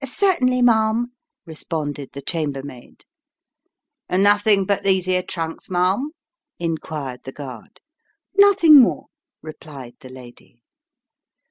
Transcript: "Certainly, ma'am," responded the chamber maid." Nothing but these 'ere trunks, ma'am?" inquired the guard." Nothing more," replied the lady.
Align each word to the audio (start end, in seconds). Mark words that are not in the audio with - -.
"Certainly, 0.03 0.63
ma'am," 0.63 1.11
responded 1.45 2.09
the 2.13 2.23
chamber 2.23 2.63
maid." 2.63 3.05
Nothing 4.09 4.65
but 4.65 4.81
these 4.83 5.07
'ere 5.07 5.21
trunks, 5.21 5.69
ma'am?" 5.69 6.09
inquired 6.59 7.19
the 7.23 7.31
guard." 7.31 7.79
Nothing 8.35 8.79
more," 8.79 9.09
replied 9.43 9.93
the 9.99 10.09
lady. 10.09 10.63